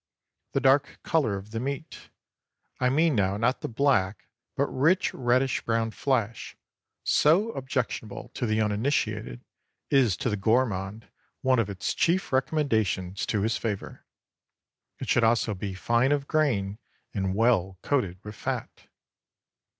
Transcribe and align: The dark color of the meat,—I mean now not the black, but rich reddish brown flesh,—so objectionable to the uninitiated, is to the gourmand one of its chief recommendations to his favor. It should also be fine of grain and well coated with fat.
The 0.53 0.59
dark 0.59 0.97
color 1.03 1.35
of 1.37 1.51
the 1.51 1.59
meat,—I 1.59 2.89
mean 2.89 3.13
now 3.13 3.37
not 3.37 3.61
the 3.61 3.67
black, 3.67 4.25
but 4.55 4.65
rich 4.65 5.13
reddish 5.13 5.61
brown 5.63 5.91
flesh,—so 5.91 7.51
objectionable 7.51 8.29
to 8.29 8.47
the 8.47 8.59
uninitiated, 8.61 9.41
is 9.91 10.17
to 10.17 10.29
the 10.31 10.35
gourmand 10.37 11.07
one 11.41 11.59
of 11.59 11.69
its 11.69 11.93
chief 11.93 12.33
recommendations 12.33 13.27
to 13.27 13.43
his 13.43 13.57
favor. 13.57 14.03
It 14.97 15.07
should 15.07 15.23
also 15.23 15.53
be 15.53 15.75
fine 15.75 16.11
of 16.11 16.27
grain 16.27 16.79
and 17.13 17.35
well 17.35 17.77
coated 17.83 18.17
with 18.23 18.33
fat. 18.33 18.87